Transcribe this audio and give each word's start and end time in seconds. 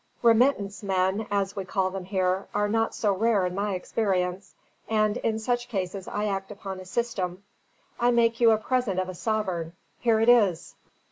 Remittance 0.23 0.81
men, 0.81 1.27
as 1.29 1.55
we 1.55 1.63
call 1.63 1.91
them 1.91 2.05
here, 2.05 2.47
are 2.55 2.67
not 2.67 2.95
so 2.95 3.13
rare 3.13 3.45
in 3.45 3.53
my 3.53 3.75
experience; 3.75 4.55
and 4.89 5.17
in 5.17 5.37
such 5.37 5.67
cases 5.69 6.07
I 6.07 6.25
act 6.25 6.49
upon 6.49 6.79
a 6.79 6.85
system. 6.85 7.43
I 7.99 8.09
make 8.09 8.41
you 8.41 8.49
a 8.49 8.57
present 8.57 8.99
of 8.99 9.09
a 9.09 9.13
sovereign; 9.13 9.73
here 9.99 10.19
it 10.19 10.27
is. 10.27 10.73